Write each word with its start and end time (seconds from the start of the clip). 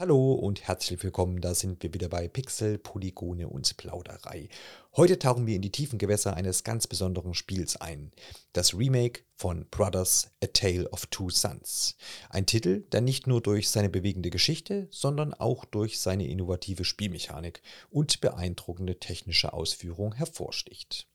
Hallo 0.00 0.34
und 0.34 0.68
herzlich 0.68 1.02
willkommen, 1.02 1.40
da 1.40 1.56
sind 1.56 1.82
wir 1.82 1.92
wieder 1.92 2.08
bei 2.08 2.28
Pixel, 2.28 2.78
Polygone 2.78 3.48
und 3.48 3.76
Plauderei. 3.76 4.48
Heute 4.96 5.18
tauchen 5.18 5.48
wir 5.48 5.56
in 5.56 5.62
die 5.62 5.72
tiefen 5.72 5.98
Gewässer 5.98 6.36
eines 6.36 6.62
ganz 6.62 6.86
besonderen 6.86 7.34
Spiels 7.34 7.74
ein. 7.74 8.12
Das 8.52 8.78
Remake 8.78 9.22
von 9.34 9.66
Brothers 9.72 10.30
A 10.40 10.46
Tale 10.46 10.88
of 10.90 11.06
Two 11.06 11.30
Sons. 11.30 11.96
Ein 12.30 12.46
Titel, 12.46 12.84
der 12.92 13.00
nicht 13.00 13.26
nur 13.26 13.40
durch 13.40 13.70
seine 13.70 13.88
bewegende 13.88 14.30
Geschichte, 14.30 14.86
sondern 14.92 15.34
auch 15.34 15.64
durch 15.64 15.98
seine 15.98 16.28
innovative 16.28 16.84
Spielmechanik 16.84 17.60
und 17.90 18.20
beeindruckende 18.20 19.00
technische 19.00 19.52
Ausführung 19.52 20.14
hervorsticht. 20.14 21.08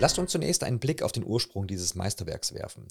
Lasst 0.00 0.18
uns 0.18 0.32
zunächst 0.32 0.64
einen 0.64 0.78
Blick 0.78 1.02
auf 1.02 1.12
den 1.12 1.26
Ursprung 1.26 1.66
dieses 1.66 1.94
Meisterwerks 1.94 2.54
werfen. 2.54 2.86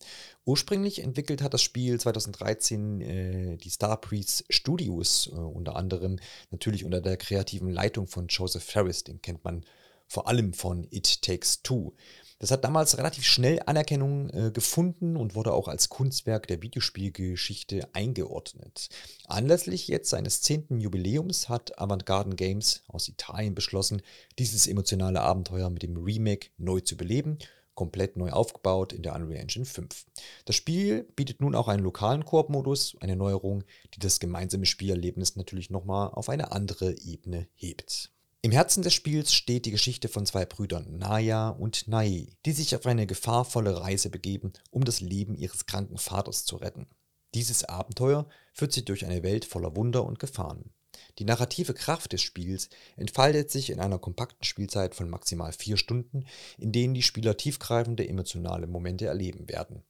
Ursprünglich 0.45 1.02
entwickelt 1.02 1.41
hat 1.41 1.55
das 1.55 1.63
Spiel 1.63 1.99
2013 1.99 3.02
äh, 3.02 3.58
die 3.58 3.72
Starpriest 3.72 4.45
Studios, 4.49 5.27
äh, 5.34 5.35
unter 5.35 5.76
anderem 5.76 6.20
natürlich 6.52 6.85
unter 6.85 7.02
der 7.02 7.18
kreativen 7.18 7.72
Leitung 7.72 8.05
von 8.05 8.27
Joseph 8.27 8.63
Ferris, 8.63 9.04
den 9.04 9.23
kennt 9.23 9.44
man 9.44 9.66
vor 10.09 10.27
allem 10.27 10.54
von 10.54 10.86
It 10.90 11.22
Takes 11.22 11.62
Two. 11.62 11.94
Das 12.40 12.52
hat 12.52 12.63
damals 12.63 12.98
relativ 12.98 13.26
schnell 13.26 13.62
Anerkennung 13.66 14.30
äh, 14.30 14.52
gefunden 14.52 15.18
und 15.18 15.35
wurde 15.35 15.54
auch 15.54 15.68
als 15.68 15.90
Kunstwerk 15.90 16.48
der 16.48 16.62
Videospielgeschichte 16.62 17.90
eingeordnet. 17.94 18.90
Anlässlich 19.27 19.90
jetzt 19.90 20.09
seines 20.09 20.41
10. 20.41 20.80
Jubiläums 20.80 21.49
hat 21.49 21.77
Avantgarde 21.77 22.35
Games 22.35 22.84
aus 22.88 23.09
Italien 23.09 23.55
beschlossen, 23.55 24.02
dieses 24.40 24.68
emotionale 24.68 25.22
Abenteuer 25.22 25.70
mit 25.70 25.84
dem 25.84 25.98
Remake 25.98 26.49
neu 26.57 26.79
zu 26.79 26.98
beleben 26.98 27.38
komplett 27.79 28.18
neu 28.18 28.32
aufgebaut 28.32 28.91
in 28.91 29.04
der 29.04 29.16
Unreal 29.16 29.40
Engine 29.40 29.63
5. 29.63 30.05
Das 30.44 30.57
Spiel 30.57 31.04
bietet 31.16 31.40
nun 31.40 31.55
auch 31.55 31.70
einen 31.70 31.82
lokalen 31.82 32.26
Koop-Modus, 32.26 32.98
eine 32.99 33.16
Neuerung, 33.16 33.63
die 33.94 33.99
das 33.99 34.20
gemeinsame 34.20 34.66
Spielerlebnis 34.66 35.38
natürlich 35.38 35.70
nochmal 35.70 36.10
auf 36.10 36.27
eine 36.27 36.51
andere 36.51 36.98
Ebene 36.98 37.48
hebt. 37.55 38.12
Im 38.41 38.51
Herzen 38.54 38.84
des 38.84 38.93
Spiels 38.93 39.34
steht 39.34 39.65
die 39.65 39.71
Geschichte 39.71 40.07
von 40.07 40.26
zwei 40.26 40.45
Brüdern, 40.45 40.98
Naya 40.98 41.49
und 41.49 41.90
Nae, 41.90 42.29
die 42.45 42.54
sich 42.54 42.73
auf 42.73 42.85
eine 42.85 43.05
gefahrvolle 43.05 43.82
Reise 43.82 44.09
begeben, 44.09 44.54
um 44.71 44.85
das 44.85 45.01
Leben 45.01 45.35
ihres 45.35 45.65
kranken 45.65 45.98
Vaters 45.98 46.45
zu 46.45 46.55
retten. 46.55 46.87
Dieses 47.34 47.65
Abenteuer 47.65 48.29
führt 48.54 48.71
sie 48.71 48.85
durch 48.85 49.05
eine 49.05 49.23
Welt 49.23 49.43
voller 49.43 49.76
Wunder 49.76 50.05
und 50.05 50.20
Gefahren. 50.20 50.71
Die 51.17 51.26
narrative 51.26 51.73
Kraft 51.73 52.13
des 52.13 52.21
Spiels 52.21 52.70
entfaltet 52.95 53.51
sich 53.51 53.71
in 53.71 53.82
einer 53.82 53.99
kompakten 53.99 54.45
Spielzeit 54.45 54.95
von 54.95 55.10
maximal 55.10 55.51
vier 55.51 55.76
Stunden, 55.76 56.26
in 56.57 56.71
denen 56.71 56.93
die 56.93 57.04
Spieler 57.04 57.35
tiefgreifende 57.35 58.07
emotionale 58.07 58.67
Momente 58.67 59.07
erleben 59.07 59.49
werden. 59.49 59.84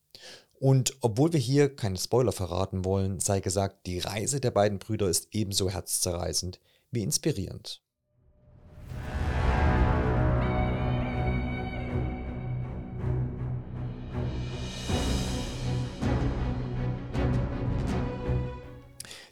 Und 0.53 0.97
obwohl 1.01 1.33
wir 1.33 1.39
hier 1.39 1.75
keine 1.75 1.99
Spoiler 1.99 2.31
verraten 2.31 2.83
wollen, 2.83 3.19
sei 3.19 3.41
gesagt, 3.41 3.85
die 3.85 3.99
Reise 3.99 4.39
der 4.41 4.51
beiden 4.51 4.79
Brüder 4.79 5.07
ist 5.07 5.27
ebenso 5.33 5.69
herzzerreißend 5.69 6.59
wie 6.89 7.03
inspirierend. 7.03 7.83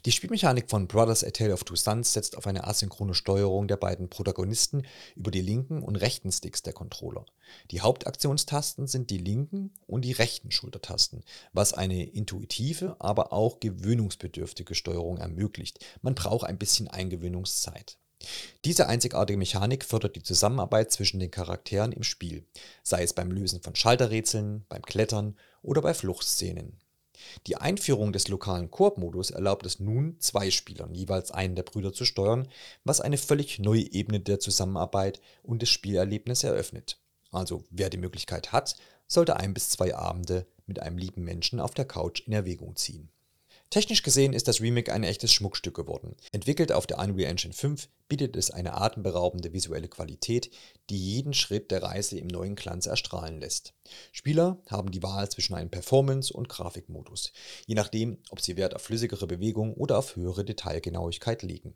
Die 0.08 0.14
Spielmechanik 0.14 0.70
von 0.70 0.88
Brothers 0.88 1.26
A 1.26 1.32
Tale 1.32 1.52
of 1.52 1.66
Two 1.66 1.76
Sons 1.76 2.14
setzt 2.14 2.38
auf 2.38 2.48
eine 2.48 2.64
asynchrone 2.64 3.14
Steuerung 3.14 3.68
der 3.68 3.76
beiden 3.76 4.10
Protagonisten 4.10 4.84
über 5.18 5.32
die 5.32 5.42
linken 5.42 5.84
und 5.84 5.98
rechten 5.98 6.32
Sticks 6.32 6.64
der 6.64 6.72
Controller. 6.72 7.26
Die 7.72 7.82
Hauptaktionstasten 7.82 8.88
sind 8.88 9.10
die 9.10 9.18
linken 9.18 9.74
und 9.86 10.06
die 10.06 10.14
rechten 10.14 10.50
Schultertasten, 10.50 11.26
was 11.52 11.74
eine 11.74 12.06
intuitive, 12.06 12.96
aber 13.00 13.34
auch 13.34 13.60
gewöhnungsbedürftige 13.60 14.76
Steuerung 14.76 15.18
ermöglicht. 15.18 15.86
Man 16.02 16.16
braucht 16.16 16.48
ein 16.48 16.58
bisschen 16.58 16.88
Eingewöhnungszeit. 16.88 17.98
Diese 18.64 18.88
einzigartige 18.88 19.38
Mechanik 19.38 19.84
fördert 19.84 20.16
die 20.16 20.24
Zusammenarbeit 20.24 20.90
zwischen 20.90 21.20
den 21.20 21.32
Charakteren 21.32 21.92
im 21.92 22.04
Spiel, 22.04 22.46
sei 22.82 23.04
es 23.04 23.12
beim 23.12 23.30
Lösen 23.30 23.62
von 23.62 23.76
Schalterrätseln, 23.76 24.64
beim 24.70 24.84
Klettern 24.84 25.36
oder 25.62 25.82
bei 25.82 25.94
Fluchtszenen. 25.94 26.80
Die 27.46 27.58
Einführung 27.58 28.14
des 28.14 28.28
lokalen 28.28 28.72
Koop-Modus 28.72 29.32
erlaubt 29.32 29.66
es 29.66 29.80
nun, 29.80 30.20
zwei 30.20 30.52
Spielern 30.52 30.94
jeweils 30.94 31.32
einen 31.32 31.56
der 31.56 31.64
Brüder 31.64 31.94
zu 31.94 32.06
steuern, 32.06 32.48
was 32.84 33.02
eine 33.02 33.18
völlig 33.18 33.60
neue 33.60 33.92
Ebene 33.92 34.20
der 34.20 34.40
Zusammenarbeit 34.40 35.22
und 35.44 35.62
des 35.62 35.70
Spielerlebnisses 35.70 36.44
eröffnet. 36.44 37.00
Also 37.32 37.64
wer 37.70 37.90
die 37.90 37.98
Möglichkeit 37.98 38.52
hat, 38.52 38.76
sollte 39.08 39.38
ein 39.38 39.54
bis 39.54 39.70
zwei 39.70 39.96
Abende 39.96 40.48
mit 40.66 40.80
einem 40.80 40.98
lieben 40.98 41.24
Menschen 41.24 41.60
auf 41.60 41.74
der 41.74 41.86
Couch 41.86 42.22
in 42.28 42.34
Erwägung 42.34 42.76
ziehen 42.76 43.10
Technisch 43.70 44.02
gesehen 44.02 44.32
ist 44.32 44.48
das 44.48 44.62
Remake 44.62 44.94
ein 44.94 45.04
echtes 45.04 45.34
Schmuckstück 45.34 45.76
geworden. 45.76 46.16
Entwickelt 46.32 46.72
auf 46.72 46.88
der 46.88 47.00
Unreal 47.00 47.30
Engine 47.30 47.54
5 47.54 47.90
bietet 48.08 48.38
es 48.38 48.50
eine 48.50 48.76
atemberaubende 48.76 49.52
visuelle 49.52 49.90
Qualität, 49.90 50.50
die 50.90 50.98
jeden 50.98 51.34
Schritt 51.34 51.70
der 51.70 51.84
Reise 51.84 52.18
im 52.18 52.28
neuen 52.28 52.56
Glanz 52.56 52.86
erstrahlen 52.86 53.42
lässt. 53.42 53.74
Spieler 54.14 54.62
haben 54.70 54.92
die 54.92 55.04
Wahl 55.04 55.30
zwischen 55.30 55.54
einem 55.54 55.70
Performance- 55.70 56.32
und 56.32 56.48
Grafikmodus, 56.48 57.34
je 57.66 57.76
nachdem, 57.76 58.20
ob 58.30 58.40
sie 58.40 58.56
Wert 58.56 58.74
auf 58.74 58.84
flüssigere 58.84 59.28
Bewegung 59.28 59.74
oder 59.74 59.98
auf 59.98 60.16
höhere 60.16 60.46
Detailgenauigkeit 60.46 61.44
legen. 61.44 61.76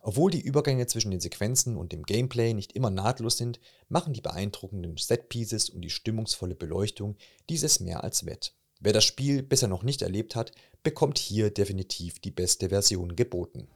Obwohl 0.00 0.30
die 0.30 0.40
Übergänge 0.40 0.86
zwischen 0.86 1.10
den 1.10 1.20
Sequenzen 1.20 1.76
und 1.76 1.90
dem 1.90 2.04
Gameplay 2.04 2.54
nicht 2.54 2.72
immer 2.72 2.90
nahtlos 2.90 3.36
sind, 3.36 3.58
machen 3.88 4.12
die 4.12 4.20
beeindruckenden 4.20 4.96
Setpieces 4.96 5.70
und 5.70 5.82
die 5.82 5.90
stimmungsvolle 5.90 6.54
Beleuchtung 6.54 7.16
dieses 7.48 7.80
mehr 7.80 8.04
als 8.04 8.26
wett. 8.26 8.54
Wer 8.84 8.92
das 8.92 9.04
Spiel 9.04 9.44
bisher 9.44 9.68
noch 9.68 9.84
nicht 9.84 10.02
erlebt 10.02 10.34
hat, 10.34 10.50
bekommt 10.82 11.16
hier 11.16 11.50
definitiv 11.50 12.18
die 12.18 12.32
beste 12.32 12.70
Version 12.70 13.14
geboten. 13.14 13.68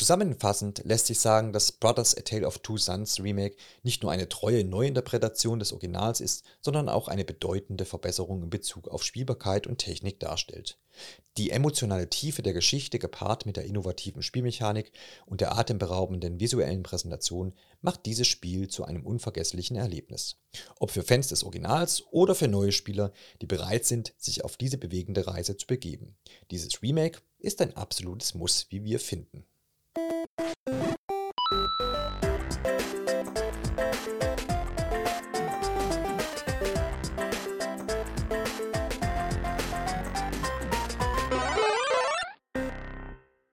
Zusammenfassend 0.00 0.80
lässt 0.86 1.08
sich 1.08 1.20
sagen, 1.20 1.52
dass 1.52 1.72
Brothers 1.72 2.16
A 2.16 2.22
Tale 2.22 2.46
of 2.46 2.60
Two 2.60 2.78
Sons 2.78 3.20
Remake 3.20 3.56
nicht 3.82 4.02
nur 4.02 4.10
eine 4.10 4.30
treue 4.30 4.64
Neuinterpretation 4.64 5.58
des 5.58 5.72
Originals 5.74 6.22
ist, 6.22 6.42
sondern 6.62 6.88
auch 6.88 7.08
eine 7.08 7.22
bedeutende 7.22 7.84
Verbesserung 7.84 8.42
in 8.42 8.48
Bezug 8.48 8.88
auf 8.88 9.04
Spielbarkeit 9.04 9.66
und 9.66 9.76
Technik 9.76 10.18
darstellt. 10.18 10.78
Die 11.36 11.50
emotionale 11.50 12.08
Tiefe 12.08 12.40
der 12.40 12.54
Geschichte 12.54 12.98
gepaart 12.98 13.44
mit 13.44 13.58
der 13.58 13.66
innovativen 13.66 14.22
Spielmechanik 14.22 14.90
und 15.26 15.42
der 15.42 15.58
atemberaubenden 15.58 16.40
visuellen 16.40 16.82
Präsentation 16.82 17.52
macht 17.82 18.06
dieses 18.06 18.26
Spiel 18.26 18.68
zu 18.68 18.86
einem 18.86 19.04
unvergesslichen 19.04 19.76
Erlebnis. 19.76 20.38
Ob 20.78 20.92
für 20.92 21.02
Fans 21.02 21.28
des 21.28 21.44
Originals 21.44 22.04
oder 22.10 22.34
für 22.34 22.48
neue 22.48 22.72
Spieler, 22.72 23.12
die 23.42 23.46
bereit 23.46 23.84
sind, 23.84 24.14
sich 24.16 24.44
auf 24.44 24.56
diese 24.56 24.78
bewegende 24.78 25.26
Reise 25.26 25.58
zu 25.58 25.66
begeben. 25.66 26.16
Dieses 26.50 26.82
Remake 26.82 27.20
ist 27.38 27.60
ein 27.60 27.76
absolutes 27.76 28.32
Muss, 28.32 28.64
wie 28.70 28.82
wir 28.82 28.98
finden. 28.98 29.44